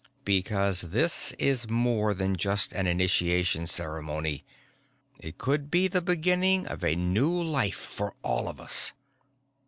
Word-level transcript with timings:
"Because 0.25 0.81
this 0.81 1.31
is 1.33 1.69
more 1.69 2.15
than 2.15 2.35
just 2.35 2.73
an 2.73 2.87
initiation 2.87 3.67
ceremony. 3.67 4.43
It 5.19 5.37
could 5.37 5.69
be 5.69 5.87
the 5.87 6.01
beginning 6.01 6.65
of 6.65 6.83
a 6.83 6.95
new 6.95 7.31
life 7.39 7.77
for 7.77 8.15
all 8.23 8.47
of 8.47 8.59
us." 8.59 8.93